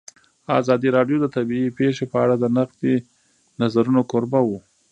ازادي 0.59 0.89
راډیو 0.97 1.17
د 1.21 1.25
طبیعي 1.35 1.69
پېښې 1.79 2.05
په 2.11 2.17
اړه 2.23 2.35
د 2.39 2.45
نقدي 2.57 2.95
نظرونو 3.61 4.01
کوربه 4.11 4.39
وه. 4.47 4.59